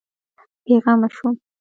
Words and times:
بېغمه 0.63 1.07
شوم. 1.15 1.33